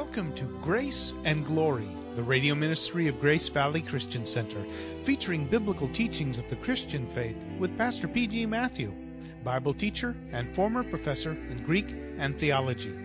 Welcome 0.00 0.32
to 0.34 0.44
Grace 0.62 1.16
and 1.24 1.44
Glory, 1.44 1.88
the 2.14 2.22
radio 2.22 2.54
ministry 2.54 3.08
of 3.08 3.20
Grace 3.20 3.48
Valley 3.48 3.82
Christian 3.82 4.24
Center, 4.24 4.64
featuring 5.02 5.44
biblical 5.44 5.88
teachings 5.88 6.38
of 6.38 6.48
the 6.48 6.54
Christian 6.54 7.04
faith 7.04 7.44
with 7.58 7.76
Pastor 7.76 8.06
P.G. 8.06 8.46
Matthew, 8.46 8.94
Bible 9.42 9.74
teacher 9.74 10.14
and 10.30 10.54
former 10.54 10.84
professor 10.84 11.32
in 11.32 11.64
Greek 11.64 11.96
and 12.16 12.38
theology. 12.38 12.96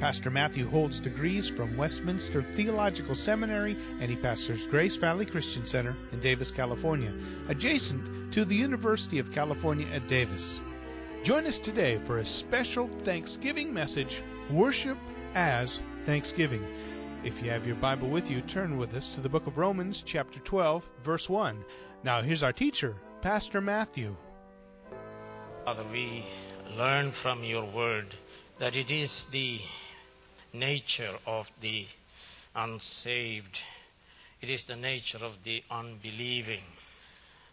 Pastor 0.00 0.30
Matthew 0.30 0.66
holds 0.66 0.98
degrees 0.98 1.46
from 1.46 1.76
Westminster 1.76 2.42
Theological 2.54 3.14
Seminary 3.14 3.76
and 4.00 4.08
he 4.08 4.16
pastors 4.16 4.66
Grace 4.66 4.96
Valley 4.96 5.26
Christian 5.26 5.66
Center 5.66 5.94
in 6.10 6.20
Davis, 6.20 6.50
California, 6.50 7.12
adjacent 7.50 8.32
to 8.32 8.46
the 8.46 8.56
University 8.56 9.18
of 9.18 9.30
California 9.30 9.86
at 9.92 10.08
Davis. 10.08 10.58
Join 11.22 11.46
us 11.46 11.58
today 11.58 11.98
for 12.04 12.16
a 12.16 12.24
special 12.24 12.88
Thanksgiving 13.02 13.74
message, 13.74 14.22
Worship 14.48 14.96
as 15.34 15.82
Thanksgiving. 16.04 16.66
If 17.24 17.42
you 17.42 17.50
have 17.50 17.66
your 17.66 17.76
Bible 17.76 18.08
with 18.08 18.30
you, 18.30 18.40
turn 18.40 18.76
with 18.78 18.94
us 18.94 19.08
to 19.10 19.20
the 19.20 19.28
book 19.28 19.46
of 19.46 19.58
Romans, 19.58 20.02
chapter 20.04 20.38
12, 20.40 20.88
verse 21.02 21.28
1. 21.28 21.64
Now, 22.02 22.22
here's 22.22 22.42
our 22.42 22.52
teacher, 22.52 22.96
Pastor 23.20 23.60
Matthew. 23.60 24.16
Father, 25.64 25.84
we 25.92 26.24
learn 26.76 27.12
from 27.12 27.44
your 27.44 27.64
word 27.64 28.14
that 28.58 28.76
it 28.76 28.90
is 28.90 29.24
the 29.24 29.60
nature 30.52 31.16
of 31.26 31.50
the 31.60 31.86
unsaved, 32.54 33.62
it 34.40 34.50
is 34.50 34.64
the 34.64 34.76
nature 34.76 35.24
of 35.24 35.44
the 35.44 35.62
unbelieving 35.70 36.64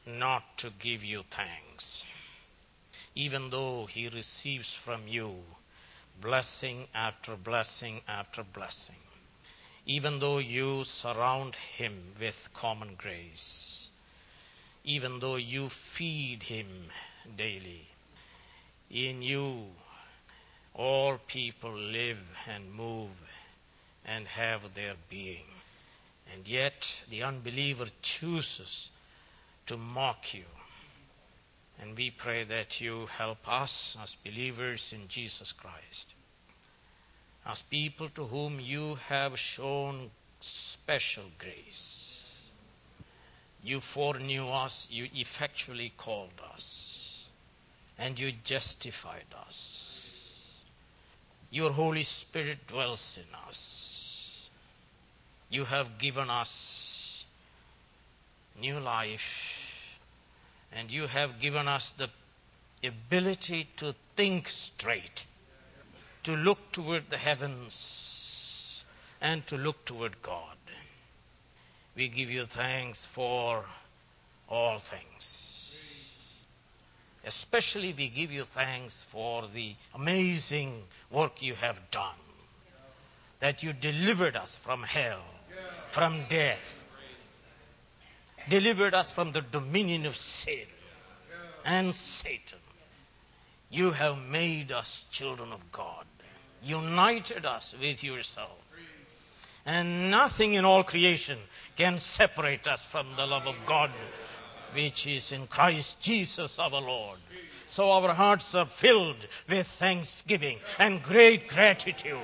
not 0.05 0.57
to 0.57 0.69
give 0.79 1.03
you 1.03 1.23
thanks 1.29 2.05
even 3.17 3.49
though 3.49 3.87
he 3.87 4.07
receives 4.09 4.75
from 4.75 5.07
you 5.07 5.43
blessing 6.21 6.87
after 6.93 7.35
blessing 7.35 8.01
after 8.07 8.43
blessing, 8.43 8.95
even 9.85 10.19
though 10.19 10.39
you 10.39 10.83
surround 10.83 11.55
him 11.55 12.13
with 12.19 12.49
common 12.53 12.95
grace, 12.95 13.89
even 14.83 15.19
though 15.19 15.35
you 15.35 15.69
feed 15.69 16.43
him 16.43 16.89
daily, 17.35 17.87
in 18.89 19.21
you 19.21 19.67
all 20.73 21.17
people 21.27 21.73
live 21.73 22.19
and 22.47 22.73
move 22.73 23.09
and 24.05 24.27
have 24.27 24.73
their 24.73 24.93
being. 25.09 25.45
And 26.33 26.47
yet 26.47 27.03
the 27.09 27.23
unbeliever 27.23 27.87
chooses 28.01 28.89
to 29.65 29.77
mock 29.77 30.33
you 30.33 30.45
we 31.97 32.11
pray 32.11 32.43
that 32.43 32.79
you 32.79 33.07
help 33.07 33.39
us 33.51 33.97
as 34.01 34.15
believers 34.15 34.93
in 34.93 35.07
Jesus 35.07 35.51
Christ, 35.51 36.13
as 37.43 37.63
people 37.63 38.09
to 38.09 38.25
whom 38.25 38.59
you 38.59 38.99
have 39.07 39.39
shown 39.39 40.11
special 40.39 41.23
grace. 41.39 42.43
You 43.63 43.79
foreknew 43.79 44.47
us, 44.47 44.87
you 44.91 45.09
effectually 45.15 45.91
called 45.97 46.39
us, 46.53 47.27
and 47.97 48.19
you 48.19 48.31
justified 48.43 49.33
us. 49.47 50.45
Your 51.49 51.71
Holy 51.71 52.03
Spirit 52.03 52.67
dwells 52.67 53.17
in 53.17 53.35
us. 53.47 54.51
You 55.49 55.65
have 55.65 55.97
given 55.97 56.29
us 56.29 57.25
new 58.61 58.79
life 58.79 59.56
and 60.71 60.91
you 60.91 61.07
have 61.07 61.39
given 61.39 61.67
us 61.67 61.91
the 61.91 62.09
ability 62.83 63.67
to 63.77 63.95
think 64.15 64.47
straight, 64.47 65.25
to 66.23 66.35
look 66.35 66.71
toward 66.71 67.09
the 67.09 67.17
heavens, 67.17 68.83
and 69.21 69.45
to 69.47 69.57
look 69.57 69.83
toward 69.85 70.21
God. 70.21 70.57
We 71.95 72.07
give 72.07 72.29
you 72.29 72.45
thanks 72.45 73.05
for 73.05 73.65
all 74.47 74.77
things. 74.77 76.43
Especially, 77.25 77.93
we 77.97 78.07
give 78.07 78.31
you 78.31 78.43
thanks 78.43 79.03
for 79.03 79.43
the 79.53 79.73
amazing 79.95 80.83
work 81.11 81.41
you 81.41 81.55
have 81.55 81.79
done. 81.91 82.15
That 83.39 83.63
you 83.63 83.73
delivered 83.73 84.35
us 84.35 84.57
from 84.57 84.83
hell, 84.83 85.21
from 85.91 86.23
death, 86.29 86.81
delivered 88.49 88.93
us 88.93 89.09
from 89.09 89.31
the 89.31 89.41
dominion 89.41 90.05
of 90.05 90.15
sin 90.15 90.65
and 91.65 91.93
Satan. 91.93 92.59
You 93.69 93.91
have 93.91 94.17
made 94.29 94.71
us 94.71 95.05
children 95.11 95.51
of 95.51 95.71
God, 95.71 96.05
united 96.63 97.45
us 97.45 97.75
with 97.79 98.03
yourself. 98.03 98.57
And 99.65 100.09
nothing 100.09 100.53
in 100.53 100.63
all 100.63 100.83
creation 100.83 101.37
can 101.75 101.97
separate 101.97 102.67
us 102.69 102.85
from 102.85 103.07
the 103.17 103.25
love 103.25 103.47
of 103.47 103.55
God, 103.65 103.91
which 104.73 105.05
is 105.05 105.33
in 105.33 105.45
Christ 105.47 105.99
Jesus 105.99 106.57
our 106.57 106.69
Lord. 106.69 107.19
So 107.65 107.91
our 107.91 108.13
hearts 108.13 108.55
are 108.55 108.65
filled 108.65 109.27
with 109.49 109.67
thanksgiving 109.67 110.59
and 110.79 111.03
great 111.03 111.49
gratitude. 111.49 112.17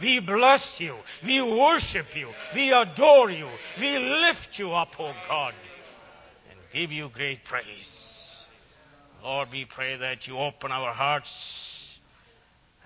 We 0.00 0.18
bless 0.20 0.80
you. 0.80 0.96
We 1.24 1.42
worship 1.42 2.16
you. 2.16 2.28
We 2.54 2.72
adore 2.72 3.30
you. 3.30 3.48
We 3.78 3.98
lift 3.98 4.58
you 4.58 4.72
up, 4.72 4.98
O 4.98 5.14
God, 5.28 5.54
and 6.50 6.58
give 6.72 6.90
you 6.90 7.10
great 7.10 7.44
praise. 7.44 8.46
Lord, 9.22 9.52
we 9.52 9.66
pray 9.66 9.96
that 9.96 10.26
you 10.26 10.38
open 10.38 10.72
our 10.72 10.92
hearts 10.92 11.70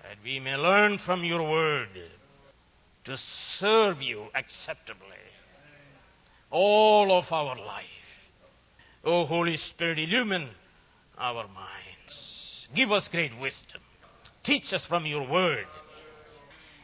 that 0.03 0.17
we 0.23 0.39
may 0.39 0.55
learn 0.55 0.97
from 0.97 1.23
your 1.23 1.41
word 1.41 1.89
to 3.05 3.17
serve 3.17 4.03
you 4.03 4.27
acceptably 4.35 5.17
all 6.51 7.11
of 7.11 7.31
our 7.31 7.55
life. 7.55 8.29
O 9.03 9.25
Holy 9.25 9.55
Spirit, 9.55 9.99
illumine 9.99 10.49
our 11.17 11.45
minds. 11.55 12.67
Give 12.75 12.91
us 12.91 13.07
great 13.07 13.37
wisdom. 13.39 13.81
Teach 14.43 14.73
us 14.73 14.85
from 14.85 15.05
your 15.05 15.27
word 15.27 15.67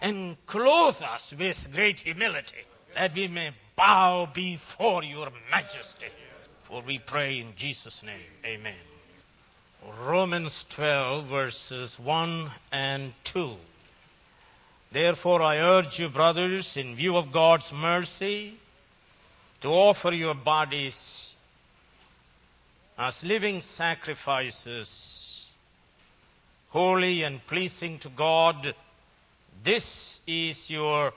and 0.02 0.36
clothe 0.48 1.02
us 1.04 1.34
with 1.38 1.72
great 1.74 2.02
humility, 2.02 2.66
that 2.96 3.14
we 3.14 3.28
may 3.28 3.52
bow 3.76 4.28
before 4.34 5.04
your 5.04 5.30
majesty. 5.50 6.08
For 6.64 6.82
we 6.82 7.00
pray 7.00 7.40
in 7.40 7.54
Jesus' 7.56 8.04
name. 8.04 8.20
Amen. 8.46 8.74
Romans 10.04 10.66
12, 10.70 11.26
verses 11.26 12.00
1 12.00 12.50
and 12.72 13.14
2. 13.24 13.56
Therefore, 14.92 15.42
I 15.42 15.58
urge 15.58 16.00
you, 16.00 16.10
brothers, 16.10 16.78
in 16.78 16.96
view 16.96 17.16
of 17.18 17.32
God's 17.32 17.72
mercy, 17.72 18.56
to 19.62 19.70
offer 19.70 20.12
your 20.12 20.34
bodies 20.34 21.36
as 22.98 23.24
living 23.24 23.62
sacrifices, 23.62 25.48
holy 26.70 27.24
and 27.24 27.46
pleasing 27.48 27.98
to 28.00 28.10
God 28.10 28.76
this 29.64 30.22
is 30.26 30.70
your 30.70 31.14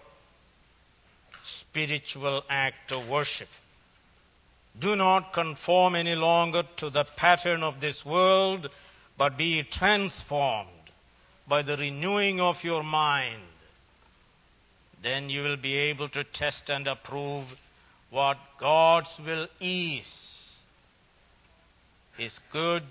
spiritual 1.43 2.45
act 2.49 2.93
of 2.93 3.09
worship. 3.09 3.49
Do 4.79 4.97
not 4.97 5.33
conform 5.33 5.95
any 5.95 6.15
longer 6.15 6.65
to 6.77 6.91
the 6.91 7.05
pattern 7.05 7.63
of 7.63 7.81
this 7.81 8.05
world, 8.05 8.69
but 9.17 9.37
be 9.37 9.63
transformed 9.63 10.69
by 11.47 11.63
the 11.63 11.77
renewing 11.77 12.41
of 12.41 12.65
your 12.65 12.83
mind. 12.83 13.43
Then 15.01 15.31
you 15.31 15.43
will 15.43 15.57
be 15.57 15.77
able 15.77 16.09
to 16.09 16.25
test 16.25 16.71
and 16.71 16.87
approve 16.87 17.57
what 18.11 18.39
God's 18.59 19.21
will 19.21 19.49
is 19.61 20.57
His 22.17 22.41
good 22.51 22.85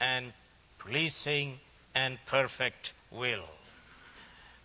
and 0.00 0.32
pleasing 0.78 1.60
and 1.94 2.18
perfect 2.26 2.92
will 3.10 3.48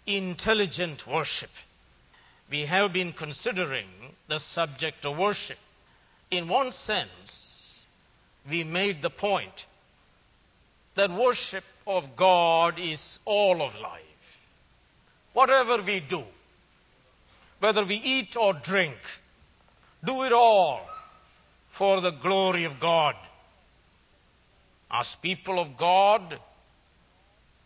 intelligent 0.07 1.07
worship. 1.07 1.49
We 2.49 2.65
have 2.65 2.93
been 2.93 3.11
considering 3.11 3.87
the 4.27 4.39
subject 4.39 5.05
of 5.05 5.17
worship. 5.17 5.57
In 6.31 6.47
one 6.47 6.71
sense, 6.71 7.87
we 8.49 8.63
made 8.63 9.01
the 9.01 9.09
point 9.09 9.65
that 10.95 11.11
worship 11.11 11.63
of 11.87 12.15
God 12.15 12.79
is 12.79 13.19
all 13.25 13.61
of 13.61 13.79
life. 13.79 14.01
Whatever 15.33 15.81
we 15.81 15.99
do, 15.99 16.23
whether 17.59 17.83
we 17.83 17.95
eat 17.95 18.37
or 18.37 18.53
drink, 18.53 18.97
do 20.03 20.23
it 20.23 20.31
all 20.31 20.87
for 21.71 21.99
the 21.99 22.11
glory 22.11 22.63
of 22.63 22.79
God. 22.79 23.15
As 24.89 25.15
people 25.15 25.59
of 25.59 25.75
God, 25.75 26.39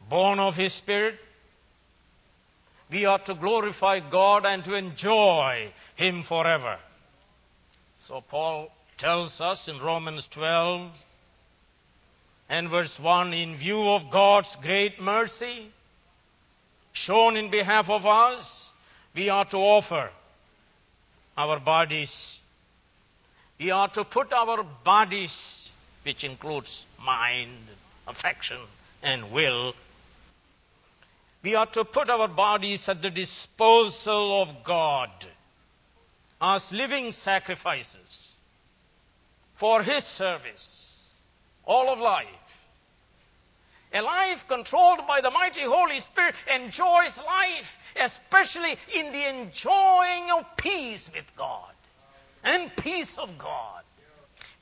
born 0.07 0.39
of 0.39 0.55
His 0.55 0.73
Spirit, 0.73 1.19
we 2.89 3.05
are 3.05 3.19
to 3.19 3.33
glorify 3.33 3.99
God 3.99 4.45
and 4.45 4.63
to 4.65 4.73
enjoy 4.73 5.71
Him 5.95 6.23
forever. 6.23 6.77
So 7.97 8.21
Paul 8.21 8.71
tells 8.97 9.39
us 9.41 9.67
in 9.67 9.79
Romans 9.79 10.27
12 10.27 10.89
and 12.49 12.67
verse 12.67 12.99
1 12.99 13.33
in 13.33 13.55
view 13.55 13.89
of 13.89 14.09
God's 14.09 14.55
great 14.55 15.01
mercy 15.01 15.71
shown 16.91 17.37
in 17.37 17.49
behalf 17.49 17.89
of 17.89 18.05
us, 18.05 18.71
we 19.13 19.29
are 19.29 19.45
to 19.45 19.57
offer 19.57 20.09
our 21.37 21.59
bodies. 21.59 22.39
We 23.59 23.71
are 23.71 23.87
to 23.89 24.03
put 24.03 24.33
our 24.33 24.63
bodies, 24.83 25.69
which 26.03 26.23
includes 26.23 26.85
mind, 27.05 27.51
affection, 28.07 28.59
and 29.03 29.31
will, 29.31 29.75
we 31.41 31.55
are 31.55 31.65
to 31.67 31.85
put 31.85 32.09
our 32.09 32.27
bodies 32.27 32.89
at 32.89 33.01
the 33.01 33.09
disposal 33.09 34.41
of 34.41 34.63
God 34.63 35.09
as 36.41 36.71
living 36.71 37.11
sacrifices 37.11 38.33
for 39.53 39.83
His 39.83 40.03
service, 40.03 41.03
all 41.65 41.89
of 41.89 41.99
life. 41.99 42.27
A 43.93 44.01
life 44.01 44.47
controlled 44.47 45.07
by 45.07 45.19
the 45.19 45.31
mighty 45.31 45.63
Holy 45.63 45.99
Spirit 45.99 46.35
enjoys 46.53 47.19
life, 47.25 47.79
especially 47.99 48.77
in 48.93 49.11
the 49.11 49.29
enjoying 49.29 50.29
of 50.31 50.45
peace 50.57 51.09
with 51.13 51.35
God 51.35 51.71
and 52.43 52.75
peace 52.75 53.17
of 53.17 53.37
God. 53.37 53.83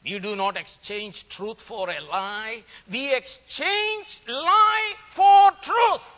We 0.03 0.19
do 0.19 0.35
not 0.35 0.55
exchange 0.55 1.27
truth 1.27 1.61
for 1.61 1.89
a 1.89 1.99
lie. 2.01 2.63
We 2.89 3.13
exchange 3.13 4.21
lie 4.27 4.93
for 5.09 5.51
truth. 5.61 6.16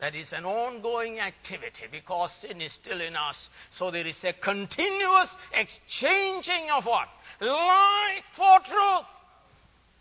That 0.00 0.16
is 0.16 0.32
an 0.32 0.46
ongoing 0.46 1.20
activity 1.20 1.84
because 1.92 2.32
sin 2.32 2.62
is 2.62 2.72
still 2.72 3.02
in 3.02 3.16
us. 3.16 3.50
So 3.68 3.90
there 3.90 4.06
is 4.06 4.24
a 4.24 4.32
continuous 4.32 5.36
exchanging 5.52 6.70
of 6.74 6.86
what? 6.86 7.08
Lie 7.40 8.20
for 8.32 8.58
truth. 8.60 9.06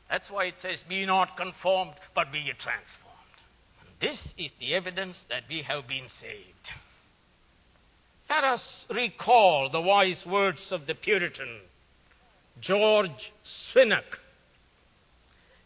That's 0.09 0.31
why 0.31 0.45
it 0.45 0.59
says, 0.59 0.83
Be 0.83 1.05
not 1.05 1.35
conformed, 1.35 1.93
but 2.15 2.31
be 2.31 2.39
ye 2.39 2.53
transformed. 2.53 3.09
This 3.99 4.33
is 4.37 4.53
the 4.53 4.73
evidence 4.73 5.25
that 5.25 5.43
we 5.49 5.63
have 5.63 5.85
been 5.85 6.07
saved. 6.07 6.71
Let 8.29 8.45
us 8.45 8.87
recall 8.89 9.67
the 9.67 9.81
wise 9.81 10.25
words 10.25 10.71
of 10.71 10.85
the 10.85 10.95
Puritan, 10.95 11.59
George 12.61 13.33
Swinnock. 13.43 14.19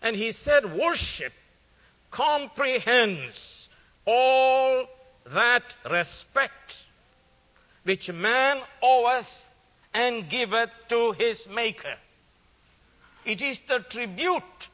And 0.02 0.16
he 0.16 0.32
said, 0.32 0.76
Worship 0.76 1.34
comprehends 2.10 3.63
all 4.06 4.86
that 5.26 5.78
respect 5.90 6.84
which 7.84 8.12
man 8.12 8.62
oweth 8.82 9.50
and 9.94 10.28
giveth 10.30 10.70
to 10.90 11.12
his 11.14 11.48
Maker. 11.50 11.96
It 13.26 13.42
is 13.42 13.62
the 13.62 13.80
tribute 13.80 14.70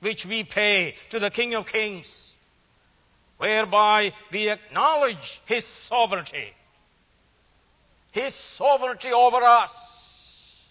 which 0.00 0.24
we 0.24 0.44
pay 0.44 0.94
to 1.10 1.18
the 1.18 1.30
King 1.30 1.54
of 1.54 1.66
Kings, 1.66 2.36
whereby 3.38 4.12
we 4.32 4.48
acknowledge 4.48 5.40
his 5.44 5.66
sovereignty, 5.66 6.54
his 8.12 8.34
sovereignty 8.34 9.12
over 9.12 9.42
us, 9.42 10.66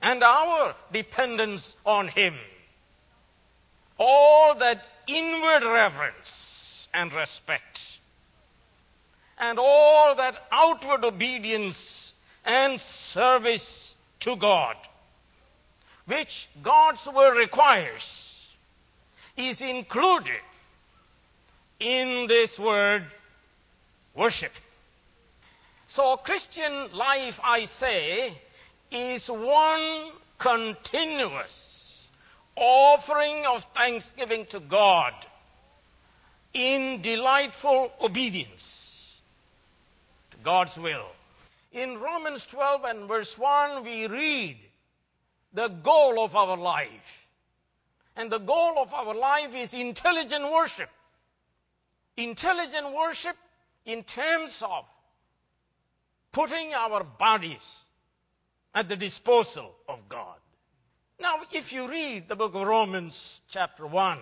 and 0.00 0.22
our 0.22 0.74
dependence 0.92 1.76
on 1.84 2.08
him. 2.08 2.34
All 3.98 4.54
that 4.56 4.86
inward 5.08 5.64
reverence 5.64 6.57
and 6.94 7.12
respect. 7.12 7.98
And 9.38 9.58
all 9.58 10.14
that 10.16 10.46
outward 10.50 11.04
obedience 11.04 12.14
and 12.44 12.80
service 12.80 13.96
to 14.20 14.36
God, 14.36 14.76
which 16.06 16.48
God's 16.62 17.06
word 17.06 17.38
requires, 17.38 18.50
is 19.36 19.60
included 19.60 20.40
in 21.78 22.26
this 22.26 22.58
word 22.58 23.04
worship. 24.14 24.52
So, 25.86 26.16
Christian 26.16 26.92
life, 26.92 27.40
I 27.42 27.64
say, 27.64 28.36
is 28.90 29.28
one 29.28 30.10
continuous 30.38 32.10
offering 32.56 33.46
of 33.46 33.64
thanksgiving 33.74 34.44
to 34.46 34.60
God 34.60 35.14
in 36.54 37.00
delightful 37.02 37.92
obedience 38.00 39.20
to 40.30 40.36
God's 40.38 40.78
will. 40.78 41.06
In 41.72 41.98
Romans 41.98 42.46
12 42.46 42.84
and 42.84 43.08
verse 43.08 43.38
1, 43.38 43.84
we 43.84 44.06
read 44.06 44.56
the 45.52 45.68
goal 45.68 46.20
of 46.20 46.34
our 46.34 46.56
life. 46.56 47.26
And 48.16 48.30
the 48.30 48.38
goal 48.38 48.78
of 48.78 48.92
our 48.94 49.14
life 49.14 49.54
is 49.54 49.74
intelligent 49.74 50.44
worship. 50.50 50.90
Intelligent 52.16 52.92
worship 52.92 53.36
in 53.84 54.02
terms 54.02 54.62
of 54.62 54.84
putting 56.32 56.74
our 56.74 57.04
bodies 57.04 57.84
at 58.74 58.88
the 58.88 58.96
disposal 58.96 59.74
of 59.88 60.08
God. 60.08 60.36
Now, 61.20 61.36
if 61.52 61.72
you 61.72 61.88
read 61.88 62.28
the 62.28 62.36
book 62.36 62.54
of 62.54 62.66
Romans, 62.66 63.40
chapter 63.48 63.86
1, 63.86 64.18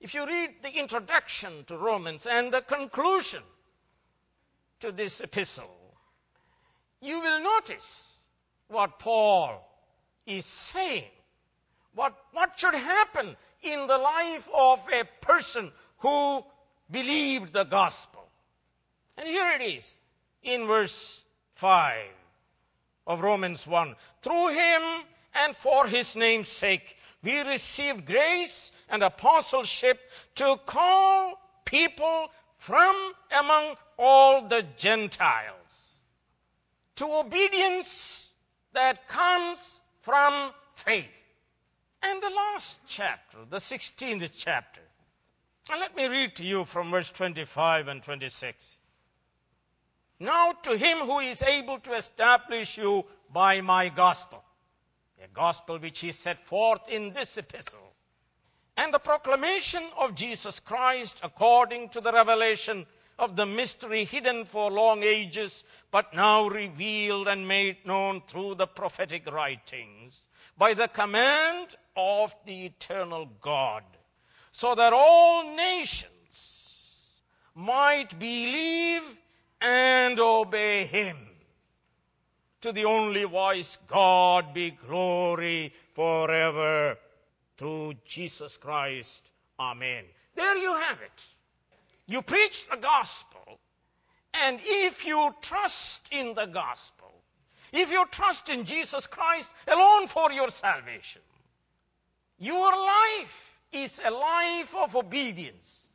if 0.00 0.14
you 0.14 0.26
read 0.26 0.54
the 0.62 0.72
introduction 0.78 1.64
to 1.66 1.76
Romans 1.76 2.26
and 2.26 2.52
the 2.52 2.62
conclusion 2.62 3.42
to 4.80 4.90
this 4.92 5.20
epistle, 5.20 5.70
you 7.00 7.20
will 7.20 7.40
notice 7.42 8.14
what 8.68 8.98
Paul 8.98 9.66
is 10.26 10.46
saying. 10.46 11.10
What, 11.94 12.16
what 12.32 12.58
should 12.58 12.74
happen 12.74 13.36
in 13.62 13.86
the 13.86 13.98
life 13.98 14.48
of 14.54 14.86
a 14.92 15.04
person 15.20 15.72
who 15.98 16.44
believed 16.90 17.52
the 17.52 17.64
gospel. 17.64 18.26
And 19.16 19.28
here 19.28 19.50
it 19.50 19.62
is 19.62 19.98
in 20.42 20.66
verse 20.66 21.22
5 21.54 22.06
of 23.06 23.20
Romans 23.20 23.66
1. 23.66 23.94
Through 24.22 24.48
him 24.48 24.82
and 25.34 25.54
for 25.54 25.86
his 25.86 26.16
name's 26.16 26.48
sake, 26.48 26.96
we 27.22 27.40
received 27.42 28.06
grace 28.06 28.72
and 28.88 29.02
apostleship 29.02 30.00
to 30.36 30.58
call 30.66 31.40
people 31.64 32.30
from 32.58 33.12
among 33.38 33.74
all 33.98 34.46
the 34.46 34.64
Gentiles 34.76 36.00
to 36.96 37.06
obedience 37.06 38.28
that 38.72 39.06
comes 39.08 39.80
from 40.00 40.52
faith. 40.74 41.08
And 42.02 42.22
the 42.22 42.30
last 42.30 42.80
chapter, 42.86 43.38
the 43.48 43.58
16th 43.58 44.30
chapter, 44.34 44.80
and 45.70 45.80
let 45.80 45.94
me 45.94 46.08
read 46.08 46.34
to 46.36 46.44
you 46.44 46.64
from 46.64 46.90
verse 46.90 47.10
25 47.10 47.88
and 47.88 48.02
26. 48.02 48.78
Now 50.18 50.52
to 50.62 50.76
him 50.76 50.98
who 50.98 51.20
is 51.20 51.42
able 51.42 51.78
to 51.80 51.92
establish 51.92 52.76
you 52.76 53.04
by 53.32 53.60
my 53.60 53.88
gospel 53.88 54.42
a 55.22 55.28
gospel 55.28 55.78
which 55.78 56.00
he 56.00 56.12
set 56.12 56.46
forth 56.46 56.88
in 56.88 57.12
this 57.12 57.36
epistle, 57.36 57.92
and 58.76 58.94
the 58.94 58.98
proclamation 58.98 59.82
of 59.98 60.14
Jesus 60.14 60.60
Christ 60.60 61.20
according 61.22 61.90
to 61.90 62.00
the 62.00 62.12
revelation 62.12 62.86
of 63.18 63.36
the 63.36 63.44
mystery 63.44 64.04
hidden 64.04 64.46
for 64.46 64.70
long 64.70 65.02
ages, 65.02 65.64
but 65.90 66.14
now 66.14 66.48
revealed 66.48 67.28
and 67.28 67.46
made 67.46 67.84
known 67.84 68.22
through 68.26 68.54
the 68.54 68.66
prophetic 68.66 69.30
writings 69.30 70.24
by 70.56 70.72
the 70.72 70.88
command 70.88 71.76
of 71.96 72.34
the 72.46 72.64
eternal 72.66 73.28
God, 73.40 73.84
so 74.52 74.74
that 74.74 74.94
all 74.94 75.54
nations 75.54 77.06
might 77.54 78.18
believe 78.18 79.02
and 79.60 80.18
obey 80.18 80.86
him 80.86 81.29
to 82.60 82.72
the 82.72 82.84
only 82.84 83.24
wise 83.24 83.78
God 83.86 84.52
be 84.52 84.70
glory 84.86 85.72
forever 85.94 86.96
through 87.56 87.94
Jesus 88.04 88.56
Christ. 88.56 89.30
Amen. 89.58 90.04
There 90.34 90.56
you 90.56 90.72
have 90.74 91.00
it. 91.02 91.26
You 92.06 92.22
preach 92.22 92.68
the 92.68 92.76
gospel, 92.76 93.58
and 94.34 94.58
if 94.62 95.06
you 95.06 95.34
trust 95.40 96.08
in 96.10 96.34
the 96.34 96.46
gospel, 96.46 97.12
if 97.72 97.90
you 97.90 98.04
trust 98.10 98.48
in 98.48 98.64
Jesus 98.64 99.06
Christ 99.06 99.50
alone 99.68 100.08
for 100.08 100.32
your 100.32 100.48
salvation, 100.48 101.22
your 102.38 102.72
life 102.76 103.60
is 103.72 104.00
a 104.04 104.10
life 104.10 104.74
of 104.74 104.96
obedience 104.96 105.88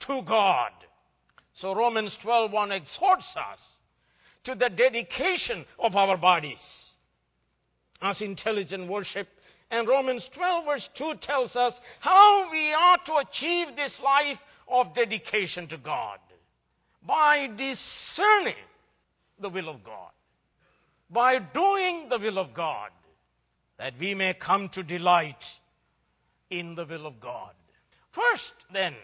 to 0.00 0.22
God. 0.22 0.72
So 1.52 1.74
Romans 1.74 2.16
12:1 2.16 2.72
exhorts 2.72 3.36
us 3.36 3.80
to 4.44 4.54
the 4.54 4.68
dedication 4.68 5.64
of 5.78 5.96
our 5.96 6.16
bodies. 6.16 6.92
As 8.00 8.20
intelligent 8.22 8.86
worship. 8.86 9.28
And 9.70 9.88
Romans 9.88 10.28
12, 10.28 10.64
verse 10.66 10.88
2 10.88 11.14
tells 11.16 11.56
us 11.56 11.80
how 12.00 12.50
we 12.50 12.72
are 12.72 12.98
to 12.98 13.16
achieve 13.16 13.74
this 13.74 14.00
life 14.00 14.44
of 14.68 14.94
dedication 14.94 15.66
to 15.68 15.76
God. 15.78 16.18
By 17.06 17.50
discerning 17.56 18.54
the 19.38 19.50
will 19.50 19.68
of 19.68 19.82
God, 19.82 20.10
by 21.10 21.38
doing 21.38 22.08
the 22.08 22.18
will 22.18 22.38
of 22.38 22.54
God, 22.54 22.90
that 23.78 23.94
we 23.98 24.14
may 24.14 24.34
come 24.34 24.68
to 24.70 24.82
delight 24.82 25.58
in 26.50 26.74
the 26.74 26.84
will 26.84 27.06
of 27.06 27.20
God. 27.20 27.52
First, 28.10 28.54
then, 28.72 28.94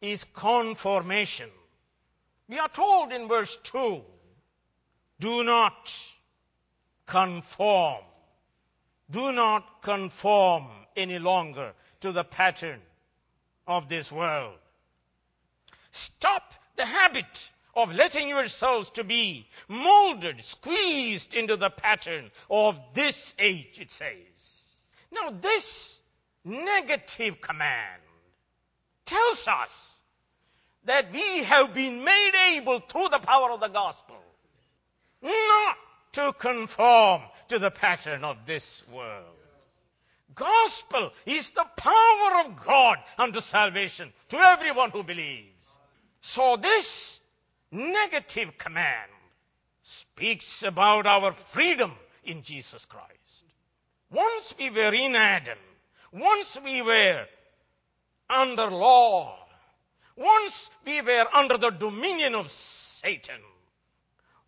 is 0.00 0.24
conformation. 0.24 1.48
We 2.48 2.58
are 2.58 2.68
told 2.68 3.12
in 3.12 3.28
verse 3.28 3.56
2 3.58 4.02
do 5.20 5.42
not 5.42 5.92
conform. 7.06 8.04
Do 9.10 9.32
not 9.32 9.82
conform 9.82 10.66
any 10.96 11.18
longer 11.18 11.72
to 12.00 12.12
the 12.12 12.24
pattern 12.24 12.80
of 13.66 13.88
this 13.88 14.12
world. 14.12 14.58
Stop 15.92 16.54
the 16.76 16.84
habit 16.84 17.50
of 17.74 17.94
letting 17.94 18.28
yourselves 18.28 18.90
to 18.90 19.04
be 19.04 19.48
molded, 19.68 20.40
squeezed 20.40 21.34
into 21.34 21.56
the 21.56 21.70
pattern 21.70 22.30
of 22.50 22.78
this 22.92 23.34
age, 23.38 23.78
it 23.80 23.90
says. 23.90 24.64
Now, 25.10 25.30
this 25.30 26.00
negative 26.44 27.40
command 27.40 28.02
tells 29.06 29.48
us 29.48 29.96
that 30.84 31.12
we 31.12 31.42
have 31.44 31.72
been 31.72 32.04
made 32.04 32.56
able 32.56 32.80
through 32.80 33.08
the 33.08 33.18
power 33.18 33.50
of 33.50 33.60
the 33.60 33.68
gospel 33.68 34.16
not 35.22 35.76
to 36.12 36.32
conform 36.38 37.22
to 37.48 37.58
the 37.58 37.70
pattern 37.70 38.24
of 38.24 38.38
this 38.46 38.84
world. 38.92 39.24
Gospel 40.34 41.12
is 41.26 41.50
the 41.50 41.66
power 41.76 42.44
of 42.44 42.64
God 42.64 42.98
unto 43.18 43.40
salvation 43.40 44.12
to 44.28 44.36
everyone 44.36 44.90
who 44.90 45.02
believes. 45.02 45.78
So 46.20 46.56
this 46.56 47.20
negative 47.72 48.56
command 48.56 49.10
speaks 49.82 50.62
about 50.62 51.06
our 51.06 51.32
freedom 51.32 51.92
in 52.24 52.42
Jesus 52.42 52.84
Christ. 52.84 53.44
Once 54.10 54.54
we 54.58 54.70
were 54.70 54.94
in 54.94 55.16
Adam, 55.16 55.58
once 56.12 56.58
we 56.64 56.82
were 56.82 57.26
under 58.30 58.66
law, 58.66 59.38
once 60.16 60.70
we 60.84 61.00
were 61.00 61.26
under 61.34 61.56
the 61.56 61.70
dominion 61.70 62.34
of 62.34 62.50
Satan, 62.50 63.40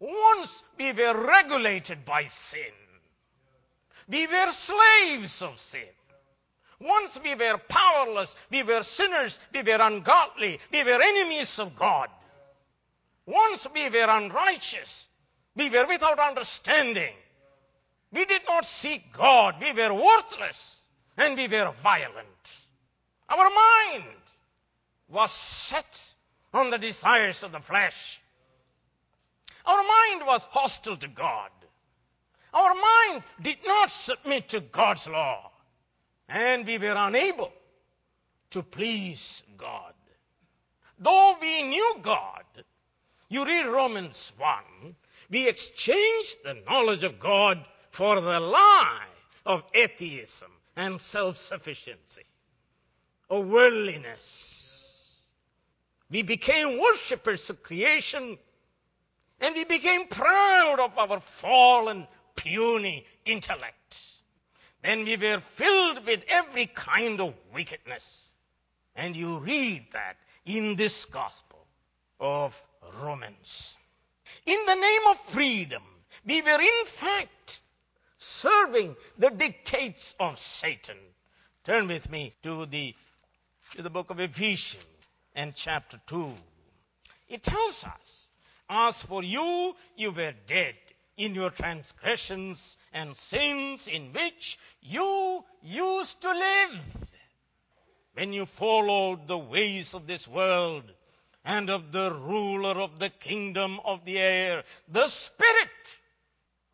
once 0.00 0.64
we 0.78 0.92
were 0.92 1.26
regulated 1.26 2.04
by 2.04 2.24
sin, 2.24 2.72
we 4.08 4.26
were 4.26 4.50
slaves 4.50 5.42
of 5.42 5.60
sin. 5.60 5.86
Once 6.80 7.20
we 7.22 7.34
were 7.34 7.58
powerless, 7.68 8.34
we 8.50 8.62
were 8.62 8.82
sinners, 8.82 9.38
we 9.52 9.62
were 9.62 9.80
ungodly, 9.82 10.58
we 10.72 10.82
were 10.82 11.00
enemies 11.02 11.58
of 11.58 11.76
God. 11.76 12.08
Once 13.26 13.68
we 13.74 13.90
were 13.90 14.08
unrighteous, 14.08 15.06
we 15.54 15.68
were 15.68 15.86
without 15.86 16.18
understanding. 16.18 17.14
We 18.10 18.24
did 18.24 18.42
not 18.48 18.64
seek 18.64 19.12
God, 19.12 19.56
we 19.60 19.72
were 19.72 19.92
worthless, 19.92 20.78
and 21.18 21.36
we 21.36 21.46
were 21.46 21.70
violent. 21.72 22.26
Our 23.28 23.50
mind 23.50 24.04
was 25.08 25.30
set 25.30 26.14
on 26.54 26.70
the 26.70 26.78
desires 26.78 27.42
of 27.42 27.52
the 27.52 27.60
flesh. 27.60 28.19
Our 29.66 29.76
mind 29.76 30.26
was 30.26 30.46
hostile 30.46 30.96
to 30.96 31.08
God. 31.08 31.50
Our 32.52 32.74
mind 32.74 33.22
did 33.40 33.58
not 33.64 33.90
submit 33.90 34.48
to 34.48 34.60
God's 34.60 35.06
law. 35.06 35.50
And 36.28 36.66
we 36.66 36.78
were 36.78 36.94
unable 36.96 37.52
to 38.50 38.62
please 38.62 39.42
God. 39.56 39.94
Though 40.98 41.36
we 41.40 41.62
knew 41.62 41.96
God, 42.02 42.44
you 43.28 43.44
read 43.44 43.66
Romans 43.66 44.32
1, 44.36 44.94
we 45.30 45.48
exchanged 45.48 46.38
the 46.44 46.58
knowledge 46.68 47.04
of 47.04 47.18
God 47.18 47.64
for 47.90 48.20
the 48.20 48.40
lie 48.40 49.06
of 49.46 49.64
atheism 49.74 50.50
and 50.76 51.00
self 51.00 51.36
sufficiency, 51.36 52.24
of 53.28 53.46
worldliness. 53.46 55.22
We 56.10 56.22
became 56.22 56.80
worshippers 56.80 57.48
of 57.50 57.62
creation 57.62 58.38
and 59.40 59.54
we 59.54 59.64
became 59.64 60.06
proud 60.06 60.80
of 60.80 60.96
our 60.98 61.20
fallen, 61.20 62.06
puny 62.36 63.06
intellect. 63.24 64.06
Then 64.82 65.04
we 65.04 65.16
were 65.16 65.40
filled 65.40 66.06
with 66.06 66.24
every 66.28 66.66
kind 66.66 67.20
of 67.20 67.34
wickedness. 67.54 68.34
And 68.96 69.14
you 69.14 69.38
read 69.38 69.86
that 69.92 70.16
in 70.46 70.76
this 70.76 71.04
gospel 71.04 71.66
of 72.18 72.62
Romans. 73.02 73.78
In 74.46 74.58
the 74.66 74.74
name 74.74 75.00
of 75.08 75.18
freedom, 75.18 75.82
we 76.24 76.42
were 76.42 76.60
in 76.60 76.86
fact 76.86 77.60
serving 78.18 78.96
the 79.18 79.30
dictates 79.30 80.14
of 80.20 80.38
Satan. 80.38 80.96
Turn 81.64 81.88
with 81.88 82.10
me 82.10 82.34
to 82.42 82.66
the, 82.66 82.94
to 83.72 83.82
the 83.82 83.90
book 83.90 84.10
of 84.10 84.20
Ephesians 84.20 84.84
and 85.34 85.54
chapter 85.54 86.00
2. 86.06 86.32
It 87.28 87.42
tells 87.42 87.84
us, 87.84 88.29
as 88.70 89.02
for 89.02 89.24
you, 89.24 89.74
you 89.96 90.12
were 90.12 90.32
dead 90.46 90.76
in 91.16 91.34
your 91.34 91.50
transgressions 91.50 92.76
and 92.92 93.14
sins 93.14 93.88
in 93.88 94.12
which 94.12 94.58
you 94.80 95.44
used 95.60 96.20
to 96.20 96.30
live 96.32 96.80
when 98.14 98.32
you 98.32 98.46
followed 98.46 99.26
the 99.26 99.36
ways 99.36 99.92
of 99.92 100.06
this 100.06 100.28
world 100.28 100.84
and 101.44 101.68
of 101.68 101.90
the 101.90 102.12
ruler 102.12 102.80
of 102.80 102.98
the 103.00 103.10
kingdom 103.10 103.80
of 103.84 104.04
the 104.04 104.18
air, 104.18 104.62
the 104.88 105.08
Spirit, 105.08 106.00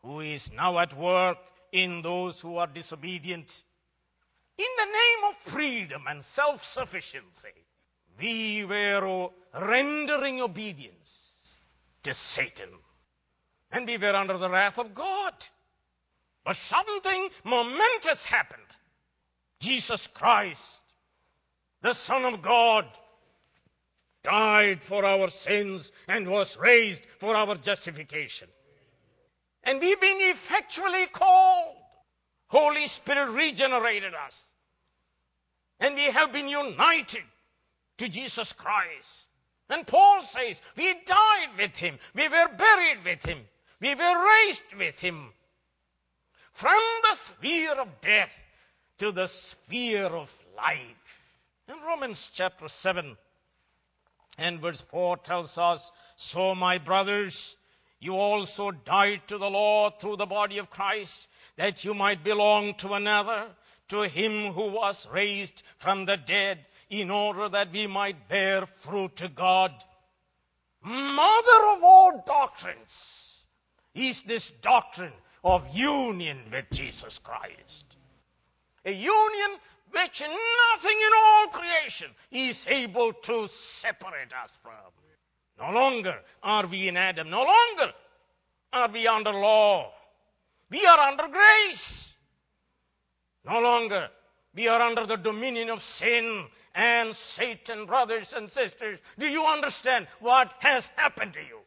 who 0.02 0.20
is 0.20 0.52
now 0.52 0.78
at 0.78 0.96
work 0.96 1.38
in 1.72 2.02
those 2.02 2.40
who 2.40 2.56
are 2.58 2.66
disobedient. 2.66 3.62
In 4.58 4.66
the 4.76 4.84
name 4.84 5.30
of 5.30 5.36
freedom 5.38 6.04
and 6.08 6.22
self 6.22 6.62
sufficiency, 6.62 7.54
we 8.18 8.64
were 8.64 9.30
rendering 9.54 10.40
obedience 10.40 11.25
to 12.06 12.14
Satan. 12.14 12.68
And 13.72 13.86
we 13.86 13.98
were 13.98 14.14
under 14.14 14.38
the 14.38 14.48
wrath 14.48 14.78
of 14.78 14.94
God. 14.94 15.34
But 16.44 16.56
something 16.56 17.28
momentous 17.44 18.24
happened. 18.24 18.62
Jesus 19.58 20.06
Christ, 20.06 20.82
the 21.82 21.92
Son 21.92 22.24
of 22.24 22.40
God, 22.40 22.86
died 24.22 24.82
for 24.82 25.04
our 25.04 25.28
sins 25.30 25.90
and 26.06 26.28
was 26.28 26.56
raised 26.56 27.02
for 27.18 27.34
our 27.34 27.56
justification. 27.56 28.48
And 29.64 29.80
we've 29.80 30.00
been 30.00 30.20
effectually 30.20 31.06
called. 31.06 31.74
Holy 32.46 32.86
Spirit 32.86 33.30
regenerated 33.32 34.14
us. 34.14 34.44
And 35.80 35.96
we 35.96 36.04
have 36.04 36.32
been 36.32 36.46
united 36.46 37.24
to 37.98 38.08
Jesus 38.08 38.52
Christ. 38.52 39.26
And 39.68 39.86
Paul 39.86 40.22
says, 40.22 40.62
we 40.76 40.94
died 41.04 41.48
with 41.58 41.76
him. 41.76 41.98
We 42.14 42.28
were 42.28 42.48
buried 42.56 43.04
with 43.04 43.24
him. 43.24 43.40
We 43.80 43.94
were 43.94 44.44
raised 44.44 44.74
with 44.78 45.00
him. 45.00 45.32
From 46.52 46.80
the 47.02 47.16
sphere 47.16 47.72
of 47.72 48.00
death 48.00 48.38
to 48.98 49.12
the 49.12 49.26
sphere 49.26 50.06
of 50.06 50.32
life. 50.56 51.22
In 51.68 51.74
Romans 51.84 52.30
chapter 52.32 52.68
7, 52.68 53.16
and 54.38 54.60
verse 54.60 54.80
4 54.80 55.16
tells 55.18 55.58
us, 55.58 55.90
So, 56.16 56.54
my 56.54 56.78
brothers, 56.78 57.56
you 57.98 58.14
also 58.14 58.70
died 58.70 59.22
to 59.28 59.38
the 59.38 59.50
law 59.50 59.90
through 59.90 60.16
the 60.16 60.26
body 60.26 60.58
of 60.58 60.70
Christ, 60.70 61.28
that 61.56 61.84
you 61.84 61.94
might 61.94 62.22
belong 62.22 62.74
to 62.74 62.94
another, 62.94 63.46
to 63.88 64.02
him 64.02 64.52
who 64.52 64.66
was 64.66 65.08
raised 65.10 65.62
from 65.78 66.04
the 66.04 66.16
dead, 66.16 66.66
in 66.90 67.10
order 67.10 67.48
that 67.48 67.72
we 67.72 67.86
might 67.86 68.28
bear 68.28 68.66
fruit 68.66 69.16
to 69.16 69.28
God. 69.28 69.72
Mother 70.82 71.66
of 71.76 71.82
all 71.82 72.22
doctrines 72.26 73.44
is 73.94 74.22
this 74.22 74.50
doctrine 74.62 75.12
of 75.42 75.66
union 75.74 76.38
with 76.52 76.66
Jesus 76.70 77.18
Christ. 77.18 77.96
A 78.84 78.92
union 78.92 79.58
which 79.90 80.20
nothing 80.20 80.96
in 80.96 81.12
all 81.24 81.46
creation 81.48 82.10
is 82.30 82.66
able 82.68 83.12
to 83.12 83.48
separate 83.48 84.32
us 84.42 84.56
from. 84.62 84.72
No 85.58 85.72
longer 85.72 86.20
are 86.42 86.66
we 86.66 86.88
in 86.88 86.96
Adam. 86.96 87.30
No 87.30 87.44
longer 87.44 87.92
are 88.72 88.88
we 88.90 89.06
under 89.06 89.32
law. 89.32 89.92
We 90.70 90.84
are 90.84 90.98
under 90.98 91.28
grace. 91.28 92.12
No 93.44 93.60
longer 93.60 94.10
we 94.54 94.68
are 94.68 94.80
under 94.80 95.06
the 95.06 95.16
dominion 95.16 95.70
of 95.70 95.82
sin 95.82 96.46
and 96.76 97.16
Satan, 97.16 97.86
brothers 97.86 98.34
and 98.34 98.48
sisters. 98.48 98.98
Do 99.18 99.26
you 99.26 99.44
understand 99.44 100.06
what 100.20 100.52
has 100.60 100.86
happened 100.94 101.32
to 101.32 101.40
you? 101.40 101.58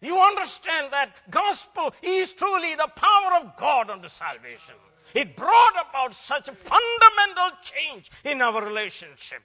You 0.00 0.18
understand 0.18 0.92
that 0.92 1.10
gospel 1.30 1.92
is 2.00 2.32
truly 2.32 2.74
the 2.76 2.90
power 2.96 3.40
of 3.40 3.56
God 3.56 3.90
unto 3.90 4.08
salvation. 4.08 4.74
It 5.14 5.36
brought 5.36 5.86
about 5.90 6.14
such 6.14 6.48
a 6.48 6.54
fundamental 6.54 7.58
change 7.60 8.10
in 8.24 8.40
our 8.40 8.64
relationship. 8.64 9.42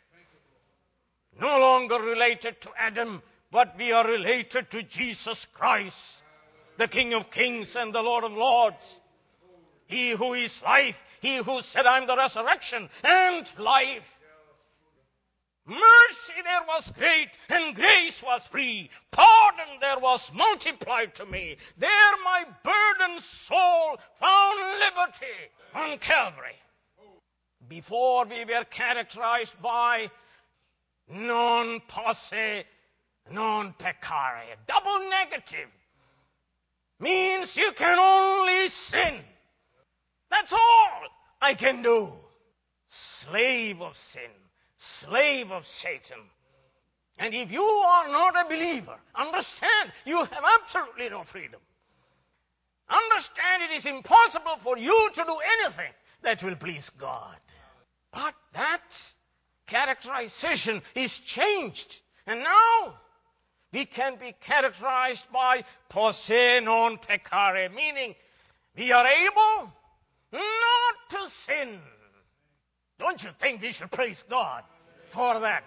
No 1.39 1.59
longer 1.59 1.99
related 1.99 2.61
to 2.61 2.69
Adam, 2.77 3.21
but 3.51 3.75
we 3.77 3.91
are 3.91 4.07
related 4.07 4.69
to 4.71 4.83
Jesus 4.83 5.47
Christ, 5.51 6.23
the 6.77 6.87
King 6.87 7.13
of 7.13 7.31
kings 7.31 7.75
and 7.75 7.93
the 7.93 8.01
Lord 8.01 8.23
of 8.23 8.33
lords. 8.33 8.99
He 9.87 10.11
who 10.11 10.33
is 10.33 10.61
life, 10.63 11.03
he 11.21 11.37
who 11.37 11.61
said, 11.61 11.85
I'm 11.85 12.07
the 12.07 12.17
resurrection 12.17 12.89
and 13.03 13.51
life. 13.57 14.16
Mercy 15.67 16.41
there 16.45 16.63
was 16.65 16.91
great 16.91 17.37
and 17.49 17.75
grace 17.75 18.23
was 18.23 18.47
free. 18.47 18.89
Pardon 19.11 19.79
there 19.81 19.99
was 19.99 20.31
multiplied 20.33 21.13
to 21.15 21.25
me. 21.25 21.57
There 21.77 22.23
my 22.23 22.45
burdened 22.63 23.21
soul 23.21 23.99
found 24.15 24.59
liberty 24.79 25.35
on 25.75 25.97
Calvary. 25.97 26.55
Before 27.67 28.23
we 28.23 28.45
were 28.45 28.63
characterized 28.63 29.61
by 29.61 30.09
non 31.09 31.81
posse, 31.81 32.63
non 33.29 33.73
peccare, 33.73 34.55
double 34.67 35.09
negative 35.09 35.67
means 37.01 37.57
you 37.57 37.73
can 37.73 37.99
only 37.99 38.69
sin. 38.69 39.19
That's 40.31 40.53
all 40.53 41.07
I 41.41 41.55
can 41.55 41.81
do. 41.81 42.13
Slave 42.87 43.81
of 43.81 43.97
sin 43.97 44.31
slave 44.77 45.51
of 45.51 45.67
Satan. 45.67 46.19
And 47.19 47.33
if 47.33 47.51
you 47.51 47.63
are 47.63 48.07
not 48.07 48.39
a 48.39 48.47
believer, 48.47 48.95
understand 49.15 49.91
you 50.05 50.19
have 50.19 50.43
absolutely 50.61 51.09
no 51.09 51.23
freedom. 51.23 51.59
Understand 52.89 53.63
it 53.63 53.71
is 53.75 53.85
impossible 53.85 54.57
for 54.59 54.77
you 54.77 55.09
to 55.13 55.23
do 55.23 55.37
anything 55.59 55.91
that 56.21 56.43
will 56.43 56.55
please 56.55 56.89
God. 56.91 57.35
But 58.11 58.35
that 58.53 59.13
characterization 59.65 60.81
is 60.95 61.19
changed. 61.19 62.01
And 62.27 62.41
now 62.41 62.93
we 63.73 63.85
can 63.85 64.15
be 64.15 64.33
characterized 64.39 65.31
by 65.31 65.63
posse 65.89 66.61
non 66.61 66.97
peccare, 66.97 67.73
meaning 67.73 68.15
we 68.75 68.91
are 68.91 69.05
able 69.05 69.73
not 70.31 70.95
to 71.09 71.29
sin 71.29 71.79
don't 72.99 73.23
you 73.23 73.29
think 73.39 73.61
we 73.61 73.71
should 73.71 73.91
praise 73.91 74.23
God 74.29 74.63
for 75.09 75.39
that? 75.39 75.63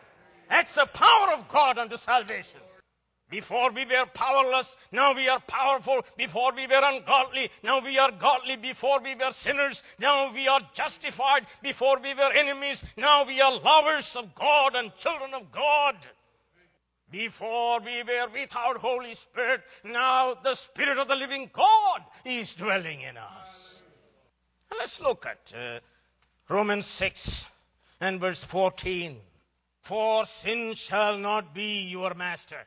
That's 0.49 0.75
the 0.75 0.87
power 0.87 1.32
of 1.34 1.46
God 1.49 1.78
unto 1.78 1.96
salvation. 1.96 2.60
Before 3.30 3.70
we 3.70 3.84
were 3.84 4.06
powerless, 4.12 4.76
now 4.90 5.14
we 5.14 5.28
are 5.28 5.38
powerful. 5.38 6.00
Before 6.16 6.52
we 6.52 6.66
were 6.66 6.82
ungodly, 6.82 7.49
now 7.62 7.80
we 7.80 7.96
are 7.96 8.10
godly. 8.10 8.56
Before 8.56 9.00
we 9.00 9.14
were 9.14 9.30
sinners, 9.30 9.84
now 10.00 10.32
we 10.32 10.49
are 10.49 10.60
justified. 10.75 11.46
Before 11.62 12.00
we 12.00 12.12
were 12.12 12.32
enemies, 12.34 12.82
now 12.96 13.25
we 13.25 13.40
are 13.40 13.56
lovers 13.60 14.16
of 14.16 14.34
God 14.34 14.75
and 14.75 14.94
children 14.96 15.32
of 15.32 15.52
God. 15.52 15.94
Before 17.12 17.78
we 17.80 18.02
were 18.02 18.28
without 18.32 18.76
Holy 18.76 19.14
Spirit, 19.14 19.62
now 19.84 20.34
the 20.34 20.56
Spirit 20.56 20.99
of 20.99 21.06
the 21.06 21.16
living 21.16 21.50
God 21.52 22.02
is 22.25 22.54
dwelling 22.56 23.02
in 23.02 23.16
us. 23.16 23.82
Let's 24.76 25.00
look 25.00 25.26
at 25.26 25.52
uh, 25.56 25.80
Romans 26.50 26.85
6 26.87 27.49
and 28.00 28.21
verse 28.21 28.42
14. 28.42 29.16
For 29.83 30.26
sin 30.26 30.75
shall 30.75 31.16
not 31.16 31.54
be 31.54 31.83
your 31.83 32.12
master 32.14 32.66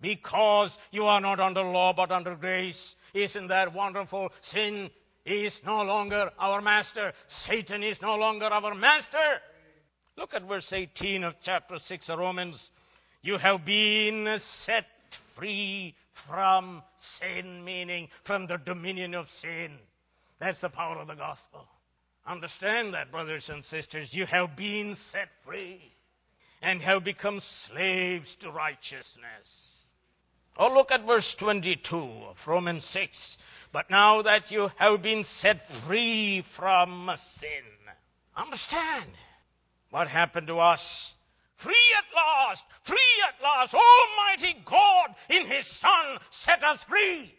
because 0.00 0.78
you 0.90 1.04
are 1.04 1.20
not 1.20 1.38
under 1.38 1.62
law 1.62 1.92
but 1.92 2.10
under 2.10 2.34
grace. 2.34 2.96
Isn't 3.12 3.48
that 3.48 3.74
wonderful? 3.74 4.32
Sin 4.40 4.90
is 5.26 5.62
no 5.62 5.84
longer 5.84 6.30
our 6.38 6.62
master. 6.62 7.12
Satan 7.26 7.82
is 7.82 8.00
no 8.00 8.16
longer 8.16 8.46
our 8.46 8.74
master. 8.74 9.42
Look 10.16 10.32
at 10.32 10.48
verse 10.48 10.72
18 10.72 11.22
of 11.22 11.36
chapter 11.38 11.78
6 11.78 12.08
of 12.08 12.18
Romans. 12.18 12.70
You 13.20 13.36
have 13.36 13.62
been 13.62 14.38
set 14.38 14.86
free 15.10 15.94
from 16.12 16.82
sin, 16.96 17.62
meaning 17.62 18.08
from 18.24 18.46
the 18.46 18.56
dominion 18.56 19.14
of 19.14 19.30
sin. 19.30 19.78
That's 20.38 20.62
the 20.62 20.70
power 20.70 20.96
of 20.96 21.08
the 21.08 21.14
gospel. 21.14 21.68
Understand 22.26 22.94
that, 22.94 23.10
brothers 23.10 23.50
and 23.50 23.64
sisters. 23.64 24.14
You 24.14 24.26
have 24.26 24.54
been 24.54 24.94
set 24.94 25.28
free 25.42 25.92
and 26.60 26.80
have 26.80 27.02
become 27.02 27.40
slaves 27.40 28.36
to 28.36 28.50
righteousness. 28.50 29.78
Oh, 30.56 30.72
look 30.72 30.92
at 30.92 31.06
verse 31.06 31.34
22 31.34 31.98
of 32.28 32.46
Romans 32.46 32.84
6. 32.84 33.38
But 33.72 33.90
now 33.90 34.22
that 34.22 34.50
you 34.50 34.70
have 34.76 35.02
been 35.02 35.24
set 35.24 35.68
free 35.68 36.42
from 36.42 37.10
sin, 37.16 37.64
understand 38.36 39.10
what 39.90 40.08
happened 40.08 40.46
to 40.46 40.60
us. 40.60 41.14
Free 41.56 41.74
at 41.96 42.14
last, 42.14 42.66
free 42.82 42.98
at 43.26 43.42
last. 43.42 43.74
Almighty 43.74 44.60
God 44.64 45.14
in 45.28 45.46
His 45.46 45.66
Son 45.66 46.18
set 46.30 46.62
us 46.62 46.84
free 46.84 47.34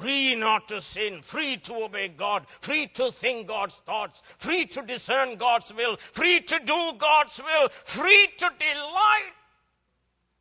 free 0.00 0.34
not 0.34 0.68
to 0.68 0.80
sin, 0.80 1.20
free 1.22 1.56
to 1.56 1.74
obey 1.84 2.08
God, 2.08 2.46
free 2.60 2.86
to 2.94 3.10
think 3.10 3.48
God's 3.48 3.76
thoughts, 3.76 4.22
free 4.38 4.64
to 4.66 4.82
discern 4.82 5.36
God's 5.36 5.72
will, 5.74 5.96
free 5.96 6.40
to 6.40 6.58
do 6.64 6.92
God's 6.98 7.40
will, 7.42 7.68
free 7.68 8.28
to 8.38 8.50
delight 8.58 9.32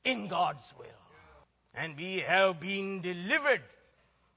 in 0.05 0.27
God's 0.27 0.73
will. 0.77 0.85
And 1.73 1.97
we 1.97 2.19
have 2.19 2.59
been 2.59 3.01
delivered 3.01 3.61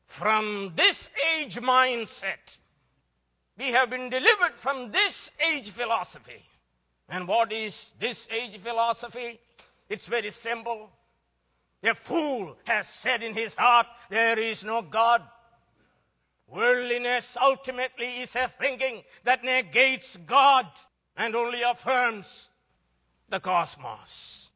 from 0.06 0.72
this 0.74 1.10
age 1.36 1.56
mindset. 1.56 2.58
We 3.58 3.72
have 3.72 3.90
been 3.90 4.08
delivered 4.08 4.54
from 4.56 4.90
this 4.90 5.30
age 5.52 5.70
philosophy. 5.70 6.42
And 7.08 7.28
what 7.28 7.52
is 7.52 7.92
this 7.98 8.28
age 8.30 8.56
philosophy? 8.58 9.38
It's 9.88 10.06
very 10.06 10.30
simple. 10.30 10.90
A 11.82 11.94
fool 11.94 12.56
has 12.66 12.86
said 12.86 13.22
in 13.22 13.34
his 13.34 13.54
heart, 13.54 13.86
There 14.10 14.38
is 14.38 14.64
no 14.64 14.82
God. 14.82 15.22
Worldliness 16.46 17.36
ultimately 17.40 18.20
is 18.20 18.36
a 18.36 18.48
thinking 18.48 19.04
that 19.24 19.44
negates 19.44 20.16
God 20.18 20.66
and 21.16 21.34
only 21.34 21.62
affirms 21.62 22.50
the 23.28 23.40
cosmos. 23.40 24.50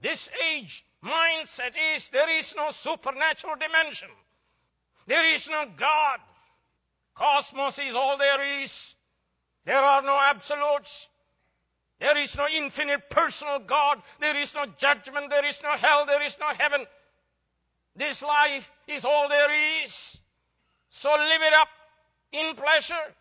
This 0.00 0.30
age 0.50 0.86
mindset 1.02 1.72
is 1.94 2.08
there 2.08 2.30
is 2.38 2.54
no 2.56 2.70
supernatural 2.70 3.56
dimension. 3.56 4.08
There 5.06 5.34
is 5.34 5.48
no 5.48 5.66
God. 5.76 6.20
Cosmos 7.14 7.78
is 7.78 7.94
all 7.94 8.16
there 8.16 8.62
is. 8.62 8.94
There 9.64 9.82
are 9.82 10.02
no 10.02 10.18
absolutes. 10.18 11.08
There 12.00 12.18
is 12.18 12.36
no 12.36 12.46
infinite 12.52 13.08
personal 13.08 13.60
God. 13.60 14.02
There 14.20 14.36
is 14.36 14.54
no 14.54 14.66
judgment. 14.76 15.30
There 15.30 15.44
is 15.44 15.62
no 15.62 15.70
hell. 15.70 16.04
There 16.06 16.22
is 16.22 16.36
no 16.38 16.48
heaven. 16.58 16.86
This 17.96 18.22
life 18.22 18.70
is 18.88 19.04
all 19.04 19.28
there 19.28 19.82
is. 19.84 20.18
So 20.88 21.10
live 21.10 21.42
it 21.42 21.52
up 21.54 21.68
in 22.32 22.54
pleasure. 22.56 23.14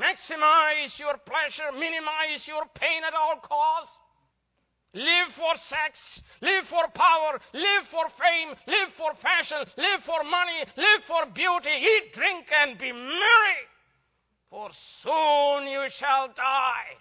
Maximize 0.00 0.98
your 0.98 1.16
pleasure. 1.18 1.70
Minimize 1.72 2.48
your 2.48 2.64
pain 2.74 3.02
at 3.06 3.14
all 3.14 3.36
costs. 3.36 3.98
Live 4.94 5.26
for 5.26 5.56
sex, 5.56 6.22
live 6.40 6.64
for 6.64 6.86
power, 6.94 7.40
live 7.52 7.82
for 7.82 8.08
fame, 8.08 8.54
live 8.68 8.88
for 8.88 9.12
fashion, 9.12 9.58
live 9.76 10.00
for 10.00 10.22
money, 10.22 10.62
live 10.76 11.02
for 11.02 11.26
beauty, 11.26 11.70
eat, 11.80 12.12
drink, 12.12 12.48
and 12.60 12.78
be 12.78 12.92
merry. 12.92 13.66
For 14.50 14.68
soon 14.70 15.66
you 15.66 15.88
shall 15.88 16.28
die. 16.28 16.96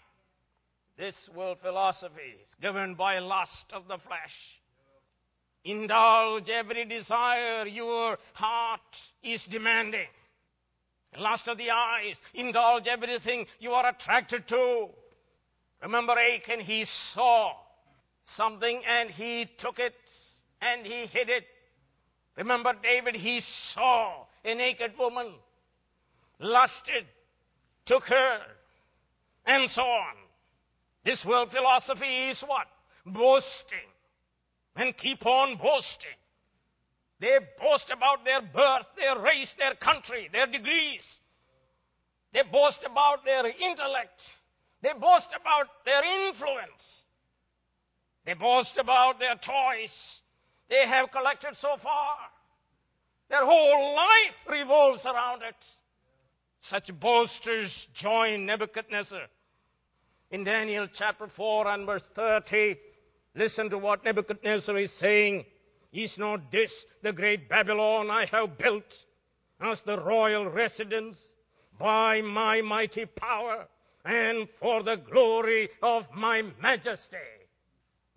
This 0.96 1.28
world 1.30 1.60
philosophy 1.60 2.36
is 2.44 2.56
governed 2.62 2.98
by 2.98 3.18
lust 3.20 3.74
of 3.74 3.88
the 3.88 3.98
flesh. 3.98 4.62
Indulge 5.66 6.50
every 6.50 6.86
desire 6.86 7.66
your 7.66 8.20
heart 8.34 9.02
is 9.24 9.46
demanding. 9.46 10.08
Lust 11.18 11.48
of 11.48 11.58
the 11.58 11.72
eyes. 11.72 12.22
Indulge 12.34 12.88
everything 12.88 13.48
you 13.60 13.72
are 13.72 13.88
attracted 13.88 14.48
to. 14.48 14.90
Remember 15.82 16.14
Achan, 16.14 16.60
he 16.60 16.86
saw 16.86 17.54
something 18.24 18.84
and 18.86 19.10
he 19.10 19.46
took 19.58 19.80
it 19.80 19.96
and 20.62 20.86
he 20.86 21.08
hid 21.08 21.30
it. 21.30 21.46
Remember 22.38 22.74
David, 22.82 23.16
he 23.16 23.40
saw 23.40 24.26
a 24.46 24.56
naked 24.56 24.98
woman, 24.98 25.28
lusted, 26.40 27.06
took 27.86 28.06
her, 28.06 28.42
and 29.46 29.70
so 29.70 29.84
on. 29.84 30.16
This 31.04 31.26
world 31.26 31.52
philosophy 31.52 32.30
is 32.30 32.42
what? 32.42 32.68
Boasting. 33.06 33.80
And 34.76 34.96
keep 34.96 35.26
on 35.26 35.56
boasting. 35.56 36.12
They 37.20 37.40
boast 37.60 37.90
about 37.92 38.26
their 38.26 38.42
birth, 38.42 38.88
their 38.98 39.18
race, 39.20 39.54
their 39.54 39.76
country, 39.76 40.30
their 40.32 40.48
degrees. 40.48 41.22
They 42.32 42.42
boast 42.42 42.84
about 42.84 43.24
their 43.24 43.46
intellect. 43.62 44.34
They 44.82 44.94
boast 44.94 45.34
about 45.40 45.68
their 45.86 46.04
influence. 46.28 47.06
They 48.26 48.34
boast 48.34 48.78
about 48.78 49.20
their 49.20 49.36
toys 49.36 50.24
they 50.74 50.88
have 50.88 51.12
collected 51.12 51.56
so 51.56 51.78
far. 51.78 52.18
Their 53.30 53.46
whole 53.46 53.96
life 53.96 54.38
revolves 54.50 55.06
around 55.06 55.44
it. 55.44 55.56
Such 56.60 56.92
boasters 57.00 57.88
join 57.94 58.48
Nebuchadnezzar 58.48 59.28
in 60.34 60.44
Daniel 60.44 60.88
chapter 60.92 61.28
4 61.28 61.68
and 61.68 61.86
verse 61.86 62.10
30, 62.10 62.76
listen 63.36 63.70
to 63.70 63.78
what 63.78 64.04
Nebuchadnezzar 64.04 64.76
is 64.78 64.92
saying. 64.92 65.46
Is 65.94 66.18
not 66.18 66.52
this 66.52 66.88
the 67.04 67.14
great 67.14 67.48
Babylon 67.48 68.10
I 68.10 68.26
have 68.26 68.58
built 68.58 69.06
as 69.62 69.82
the 69.82 70.02
royal 70.02 70.50
residence 70.50 71.36
by 71.78 72.20
my 72.24 72.62
mighty 72.62 73.06
power 73.06 73.68
and 74.04 74.50
for 74.50 74.82
the 74.82 74.96
glory 74.96 75.70
of 75.84 76.08
my 76.16 76.44
majesty. 76.60 77.18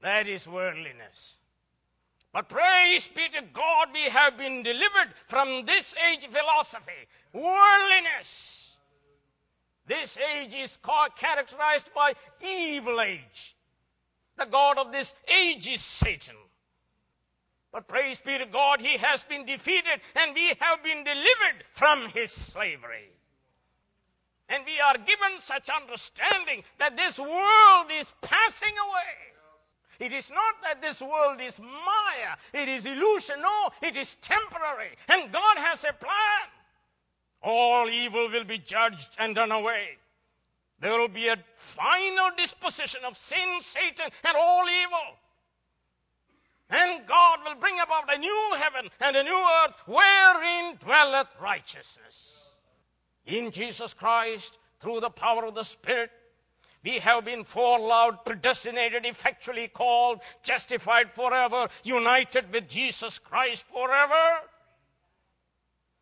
That 0.00 0.26
is 0.26 0.48
worldliness. 0.48 1.40
But 2.32 2.48
praise 2.48 3.08
be 3.08 3.28
to 3.34 3.42
God, 3.52 3.88
we 3.92 4.04
have 4.04 4.38
been 4.38 4.62
delivered 4.62 5.12
from 5.26 5.66
this 5.66 5.94
age 6.10 6.26
philosophy, 6.26 6.92
worldliness. 7.34 8.65
This 9.86 10.18
age 10.18 10.54
is 10.54 10.78
characterized 11.16 11.92
by 11.94 12.14
evil 12.40 13.00
age. 13.00 13.56
The 14.36 14.46
God 14.46 14.78
of 14.78 14.92
this 14.92 15.14
age 15.28 15.68
is 15.68 15.80
Satan. 15.80 16.34
But 17.72 17.88
praise 17.88 18.18
be 18.18 18.38
to 18.38 18.46
God, 18.46 18.80
he 18.80 18.96
has 18.96 19.22
been 19.22 19.44
defeated 19.44 20.00
and 20.14 20.34
we 20.34 20.48
have 20.60 20.82
been 20.82 21.04
delivered 21.04 21.64
from 21.72 22.08
his 22.08 22.32
slavery. 22.32 23.10
And 24.48 24.64
we 24.64 24.78
are 24.80 24.96
given 24.96 25.38
such 25.38 25.68
understanding 25.68 26.62
that 26.78 26.96
this 26.96 27.18
world 27.18 27.86
is 27.92 28.12
passing 28.22 28.74
away. 28.88 29.26
It 29.98 30.12
is 30.12 30.30
not 30.30 30.62
that 30.62 30.82
this 30.82 31.00
world 31.00 31.40
is 31.40 31.58
Maya, 31.60 32.36
it 32.52 32.68
is 32.68 32.86
illusion. 32.86 33.40
No, 33.40 33.70
it 33.82 33.96
is 33.96 34.16
temporary. 34.16 34.96
And 35.08 35.32
God 35.32 35.56
has 35.58 35.84
a 35.84 35.92
plan. 35.92 36.48
All 37.48 37.88
evil 37.88 38.28
will 38.28 38.42
be 38.42 38.58
judged 38.58 39.14
and 39.20 39.36
done 39.36 39.52
away. 39.52 39.98
There 40.80 40.98
will 40.98 41.06
be 41.06 41.28
a 41.28 41.38
final 41.54 42.30
disposition 42.36 43.02
of 43.04 43.16
sin, 43.16 43.60
Satan, 43.60 44.10
and 44.24 44.36
all 44.36 44.64
evil. 44.68 45.16
And 46.70 47.06
God 47.06 47.38
will 47.44 47.54
bring 47.54 47.78
about 47.78 48.12
a 48.12 48.18
new 48.18 48.56
heaven 48.58 48.90
and 49.00 49.14
a 49.14 49.22
new 49.22 49.48
earth 49.64 49.76
wherein 49.86 50.74
dwelleth 50.84 51.28
righteousness. 51.40 52.58
In 53.26 53.52
Jesus 53.52 53.94
Christ, 53.94 54.58
through 54.80 54.98
the 54.98 55.10
power 55.10 55.44
of 55.44 55.54
the 55.54 55.62
Spirit, 55.62 56.10
we 56.82 56.98
have 56.98 57.24
been 57.24 57.44
foreloved, 57.44 58.24
predestinated, 58.24 59.06
effectually 59.06 59.68
called, 59.68 60.20
justified 60.42 61.12
forever, 61.12 61.68
united 61.84 62.52
with 62.52 62.68
Jesus 62.68 63.20
Christ 63.20 63.64
forever. 63.72 64.40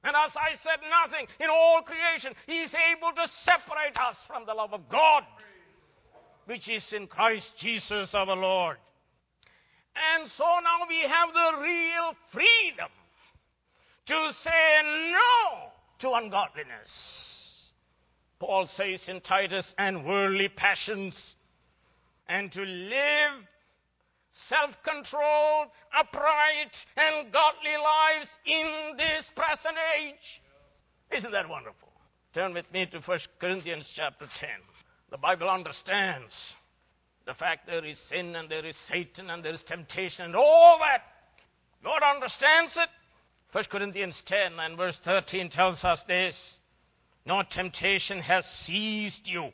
And 0.05 0.15
as 0.15 0.37
I 0.37 0.55
said, 0.55 0.77
nothing 0.91 1.27
in 1.41 1.49
all 1.51 1.81
creation 1.81 2.35
he 2.47 2.61
is 2.61 2.77
able 2.93 3.13
to 3.13 3.27
separate 3.27 3.99
us 3.99 4.25
from 4.25 4.45
the 4.45 4.55
love 4.55 4.75
of 4.75 4.89
God, 4.89 5.25
which 6.45 6.69
is 6.69 6.93
in 6.93 7.07
Christ 7.07 7.57
Jesus 7.57 8.15
our 8.15 8.37
Lord. 8.37 8.77
And 10.15 10.29
so 10.29 10.45
now 10.45 10.87
we 10.89 11.01
have 11.01 11.33
the 11.33 11.63
real 11.63 12.15
freedom 12.27 12.91
to 14.07 14.33
say 14.33 15.11
no 15.11 15.71
to 16.01 16.13
ungodliness. 16.13 17.73
Paul 18.39 18.67
says 18.67 19.09
in 19.09 19.21
Titus, 19.23 19.75
and 19.79 20.05
worldly 20.05 20.49
passions, 20.49 21.37
and 22.29 22.53
to 22.53 22.63
live 22.65 23.33
self 24.35 24.83
controlled, 24.83 25.69
upright, 25.97 26.85
and 26.97 27.31
godly 27.31 27.77
lives 27.77 28.37
in 28.45 28.97
this 28.97 29.31
present 29.31 29.77
age. 29.97 30.43
Isn't 31.13 31.31
that 31.31 31.49
wonderful? 31.49 31.89
Turn 32.33 32.53
with 32.53 32.71
me 32.73 32.85
to 32.87 32.99
1 32.99 33.19
Corinthians 33.39 33.89
chapter 33.89 34.27
10. 34.27 34.49
The 35.11 35.19
Bible 35.19 35.49
understands 35.49 36.57
the 37.27 37.33
fact 37.33 37.69
there 37.69 37.85
is 37.85 37.99
sin 37.99 38.35
and 38.35 38.49
there 38.49 38.67
is 38.67 38.75
Satan 38.77 39.31
and 39.31 39.41
there 39.41 39.55
is 39.55 39.63
temptation 39.63 40.25
and 40.25 40.35
all 40.35 40.81
that. 40.81 41.05
God 41.85 42.03
understands 42.03 42.77
it. 42.77 42.89
1 43.53 43.65
Corinthians 43.71 44.21
10 44.23 44.59
and 44.59 44.77
verse 44.77 44.97
13 44.97 45.49
tells 45.49 45.85
us 45.85 46.03
this 46.03 46.61
No 47.25 47.43
temptation 47.43 48.19
has 48.19 48.47
seized 48.51 49.29
you 49.29 49.53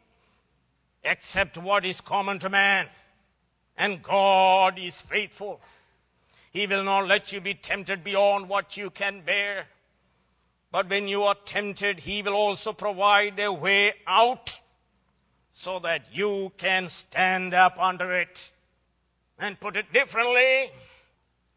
except 1.05 1.59
what 1.59 1.85
is 1.85 2.01
common 2.01 2.39
to 2.39 2.49
man. 2.49 2.89
And 3.81 4.03
God 4.03 4.79
is 4.79 5.01
faithful. 5.01 5.59
He 6.51 6.67
will 6.67 6.85
not 6.85 7.09
let 7.09 7.33
you 7.33 7.41
be 7.41 7.55
tempted 7.55 8.05
beyond 8.05 8.47
what 8.47 8.77
you 8.77 8.91
can 8.91 9.23
bear. 9.23 9.69
But 10.71 10.91
when 10.91 11.09
you 11.09 11.23
are 11.23 11.37
tempted, 11.47 12.01
He 12.01 12.21
will 12.21 12.35
also 12.35 12.75
provide 12.75 13.41
a 13.41 13.51
way 13.51 13.95
out 14.07 14.61
so 15.53 15.79
that 15.79 16.03
you 16.13 16.53
can 16.59 16.91
stand 16.91 17.55
up 17.55 17.79
under 17.79 18.13
it. 18.13 18.53
And 19.39 19.59
put 19.59 19.79
it 19.79 19.91
differently, 19.95 20.73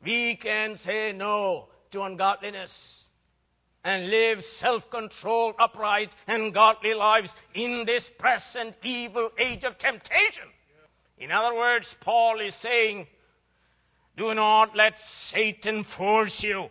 we 0.01 0.35
can 0.35 0.77
say 0.77 1.11
no 1.11 1.67
to 1.91 2.03
ungodliness 2.03 3.09
and 3.83 4.09
live 4.09 4.45
self 4.45 4.89
controlled, 4.89 5.55
upright, 5.59 6.15
and 6.27 6.53
godly 6.53 6.93
lives 6.93 7.35
in 7.53 7.83
this 7.83 8.09
present 8.09 8.77
evil 8.81 9.29
age 9.37 9.65
of 9.65 9.77
temptation. 9.77 10.47
In 11.17 11.31
other 11.31 11.55
words, 11.55 11.95
Paul 11.99 12.39
is 12.39 12.55
saying, 12.55 13.07
do 14.15 14.33
not 14.33 14.75
let 14.75 14.99
Satan 14.99 15.83
force 15.83 16.43
you 16.43 16.69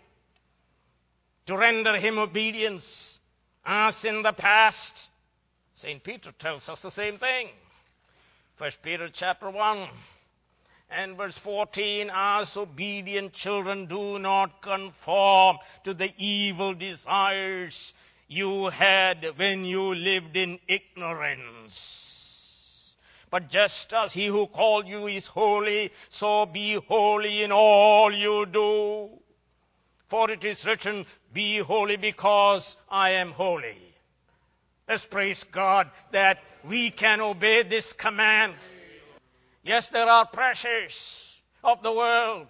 to 1.47 1.57
render 1.57 1.97
him 1.99 2.19
obedience 2.19 3.21
as 3.65 4.05
in 4.05 4.23
the 4.23 4.33
past 4.33 5.11
St. 5.73 6.03
Peter 6.03 6.33
tells 6.33 6.69
us 6.69 6.83
the 6.83 6.91
same 6.91 7.17
thing. 7.17 7.49
First 8.55 8.83
Peter 8.83 9.09
chapter 9.09 9.51
1 9.51 9.89
and 10.91 11.17
verse 11.17 11.39
14 11.39 12.11
as 12.15 12.57
obedient 12.57 13.33
children 13.33 13.87
do 13.87 14.19
not 14.19 14.61
conform 14.61 15.57
to 15.83 15.95
the 15.95 16.13
evil 16.19 16.75
desires 16.75 17.95
you 18.29 18.67
had 18.67 19.27
when 19.37 19.65
you 19.65 19.95
lived 19.95 20.37
in 20.37 20.59
ignorance 20.69 22.12
but 23.33 23.49
just 23.49 23.93
as 23.93 24.13
he 24.13 24.27
who 24.27 24.47
called 24.47 24.87
you 24.87 25.09
is 25.09 25.27
holy 25.27 25.91
so 26.09 26.47
be 26.47 26.75
holy 26.75 27.43
in 27.43 27.51
all 27.51 28.13
you 28.13 28.47
do 28.47 29.11
for 30.07 30.31
it 30.31 30.45
is 30.45 30.67
written 30.67 31.05
be 31.33 31.59
holy 31.59 31.97
because 31.97 32.77
i 32.89 33.11
am 33.11 33.33
holy 33.33 33.77
Let's 34.89 35.07
praise 35.07 35.45
God 35.45 35.91
that 36.11 36.43
we 36.65 36.91
can 36.91 37.21
obey 37.21 37.63
this 37.63 37.93
command. 37.93 38.55
Yes, 39.63 39.89
there 39.89 40.07
are 40.07 40.27
pressures 40.27 41.41
of 41.63 41.83
the 41.83 41.93
world, 41.93 42.49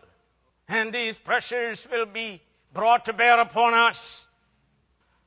and 0.66 0.92
these 0.92 1.18
pressures 1.18 1.86
will 1.88 2.06
be 2.06 2.40
brought 2.72 3.04
to 3.04 3.12
bear 3.12 3.38
upon 3.38 3.74
us, 3.74 4.26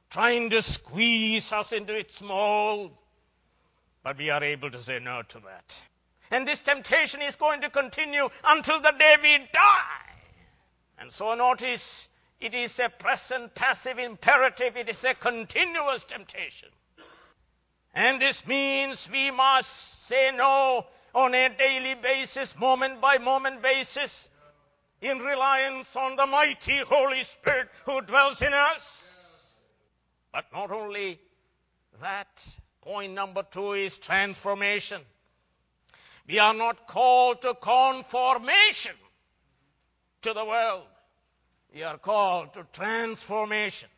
trying 0.09 0.49
to 0.49 0.61
squeeze 0.61 1.53
us 1.53 1.71
into 1.71 1.95
its 1.95 2.21
mold. 2.21 2.91
But 4.05 4.19
we 4.19 4.29
are 4.29 4.43
able 4.43 4.69
to 4.69 4.77
say 4.77 4.99
no 4.99 5.23
to 5.29 5.39
that. 5.39 5.83
And 6.29 6.47
this 6.47 6.61
temptation 6.61 7.23
is 7.23 7.35
going 7.35 7.59
to 7.61 7.71
continue 7.71 8.29
until 8.43 8.79
the 8.79 8.91
day 8.91 9.15
we 9.19 9.37
die. 9.51 10.13
And 10.99 11.11
so 11.11 11.33
notice 11.33 12.07
it 12.39 12.53
is 12.53 12.79
a 12.79 12.89
present 12.89 13.55
passive 13.55 13.97
imperative, 13.97 14.77
it 14.77 14.89
is 14.89 15.03
a 15.05 15.15
continuous 15.15 16.03
temptation. 16.03 16.69
And 17.95 18.21
this 18.21 18.45
means 18.45 19.09
we 19.11 19.31
must 19.31 20.05
say 20.05 20.31
no 20.37 20.85
on 21.15 21.33
a 21.33 21.49
daily 21.49 21.95
basis, 21.95 22.55
moment 22.59 23.01
by 23.01 23.17
moment 23.17 23.63
basis, 23.63 24.29
in 25.01 25.17
reliance 25.17 25.95
on 25.95 26.15
the 26.15 26.27
mighty 26.27 26.77
Holy 26.77 27.23
Spirit 27.23 27.69
who 27.85 28.01
dwells 28.01 28.43
in 28.43 28.53
us. 28.53 29.55
But 30.31 30.45
not 30.53 30.69
only 30.69 31.19
that, 32.03 32.45
point 32.85 33.13
number 33.13 33.41
two 33.49 33.73
is 33.73 33.97
transformation. 33.97 35.01
We 36.27 36.37
are 36.37 36.53
not 36.53 36.87
called 36.87 37.41
to 37.41 37.55
conformation 37.55 38.93
to 40.21 40.33
the 40.33 40.45
world. 40.45 40.83
We 41.73 41.81
are 41.81 41.97
called 41.97 42.53
to 42.53 42.65
transformation. 42.71 43.89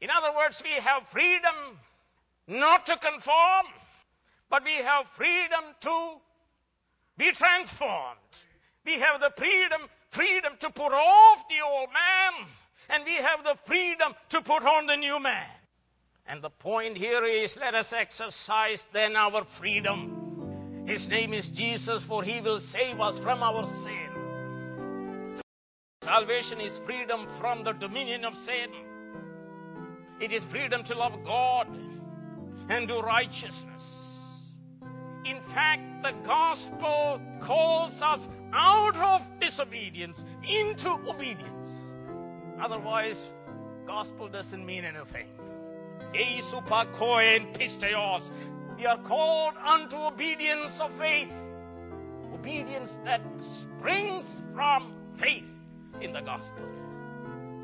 In 0.00 0.08
other 0.08 0.30
words, 0.36 0.62
we 0.64 0.70
have 0.70 1.06
freedom 1.08 1.54
not 2.46 2.86
to 2.86 2.96
conform, 2.96 3.66
but 4.48 4.64
we 4.64 4.74
have 4.74 5.08
freedom 5.08 5.64
to 5.80 6.14
be 7.18 7.32
transformed. 7.32 8.18
We 8.86 9.00
have 9.00 9.20
the 9.20 9.32
freedom, 9.36 9.80
freedom 10.10 10.52
to 10.60 10.70
put 10.70 10.92
off 10.92 11.48
the 11.48 11.66
old 11.66 11.88
man, 11.92 12.46
and 12.90 13.04
we 13.04 13.14
have 13.14 13.42
the 13.42 13.56
freedom 13.64 14.14
to 14.28 14.42
put 14.42 14.64
on 14.64 14.86
the 14.86 14.96
new 14.96 15.20
man. 15.20 15.48
And 16.26 16.40
the 16.40 16.50
point 16.50 16.96
here 16.96 17.24
is 17.24 17.56
let 17.56 17.74
us 17.74 17.92
exercise 17.92 18.86
then 18.92 19.14
our 19.14 19.44
freedom. 19.44 20.84
His 20.86 21.08
name 21.08 21.34
is 21.34 21.48
Jesus, 21.48 22.02
for 22.02 22.22
he 22.22 22.40
will 22.40 22.60
save 22.60 23.00
us 23.00 23.18
from 23.18 23.42
our 23.42 23.64
sin. 23.66 24.10
Salvation 26.02 26.60
is 26.60 26.78
freedom 26.78 27.26
from 27.26 27.62
the 27.64 27.72
dominion 27.72 28.24
of 28.24 28.36
sin. 28.36 28.70
It 30.20 30.32
is 30.32 30.42
freedom 30.44 30.82
to 30.84 30.94
love 30.94 31.22
God 31.24 31.68
and 32.68 32.88
do 32.88 33.00
righteousness. 33.00 34.04
In 35.24 35.40
fact, 35.40 36.02
the 36.02 36.12
gospel 36.26 37.20
calls 37.40 38.02
us 38.02 38.28
out 38.52 38.96
of 38.96 39.28
disobedience 39.40 40.24
into 40.42 40.90
obedience. 41.08 41.84
Otherwise, 42.60 43.32
gospel 43.86 44.28
doesn't 44.28 44.64
mean 44.64 44.84
anything. 44.84 45.33
Eisupakoen 46.14 47.52
pisteos. 47.54 48.30
We 48.78 48.86
are 48.86 48.98
called 48.98 49.54
unto 49.56 49.96
obedience 49.96 50.80
of 50.80 50.92
faith. 50.92 51.32
Obedience 52.32 53.00
that 53.04 53.20
springs 53.42 54.42
from 54.54 54.92
faith 55.14 55.48
in 56.00 56.12
the 56.12 56.20
gospel. 56.20 56.64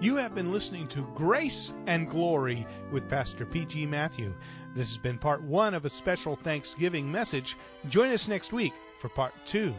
You 0.00 0.16
have 0.16 0.34
been 0.34 0.50
listening 0.50 0.88
to 0.88 1.06
Grace 1.14 1.74
and 1.86 2.08
Glory 2.08 2.66
with 2.90 3.08
Pastor 3.08 3.44
P.G. 3.44 3.84
Matthew. 3.86 4.34
This 4.74 4.88
has 4.88 4.98
been 4.98 5.18
part 5.18 5.42
one 5.42 5.74
of 5.74 5.84
a 5.84 5.90
special 5.90 6.36
Thanksgiving 6.36 7.10
message. 7.10 7.56
Join 7.88 8.10
us 8.10 8.26
next 8.26 8.52
week 8.52 8.72
for 8.98 9.10
part 9.10 9.34
two. 9.44 9.74